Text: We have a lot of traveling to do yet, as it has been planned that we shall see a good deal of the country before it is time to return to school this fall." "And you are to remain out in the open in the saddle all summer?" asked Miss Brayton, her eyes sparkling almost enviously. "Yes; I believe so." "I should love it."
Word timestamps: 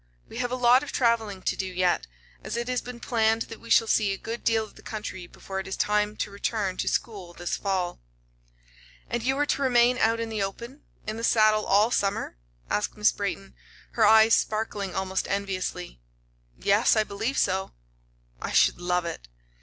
We 0.27 0.37
have 0.37 0.49
a 0.49 0.55
lot 0.55 0.81
of 0.81 0.91
traveling 0.91 1.43
to 1.43 1.55
do 1.55 1.67
yet, 1.67 2.07
as 2.43 2.57
it 2.57 2.67
has 2.69 2.81
been 2.81 2.99
planned 2.99 3.43
that 3.43 3.59
we 3.59 3.69
shall 3.69 3.85
see 3.85 4.11
a 4.11 4.17
good 4.17 4.43
deal 4.43 4.63
of 4.63 4.73
the 4.73 4.81
country 4.81 5.27
before 5.27 5.59
it 5.59 5.67
is 5.67 5.77
time 5.77 6.15
to 6.15 6.31
return 6.31 6.75
to 6.77 6.87
school 6.87 7.33
this 7.35 7.55
fall." 7.57 7.99
"And 9.11 9.21
you 9.21 9.37
are 9.37 9.45
to 9.45 9.61
remain 9.61 9.99
out 9.99 10.19
in 10.19 10.29
the 10.29 10.41
open 10.41 10.81
in 11.05 11.17
the 11.17 11.23
saddle 11.23 11.67
all 11.67 11.91
summer?" 11.91 12.39
asked 12.67 12.97
Miss 12.97 13.11
Brayton, 13.11 13.53
her 13.91 14.03
eyes 14.03 14.33
sparkling 14.33 14.95
almost 14.95 15.27
enviously. 15.27 16.01
"Yes; 16.57 16.95
I 16.95 17.03
believe 17.03 17.37
so." 17.37 17.73
"I 18.41 18.51
should 18.53 18.81
love 18.81 19.05
it." 19.05 19.27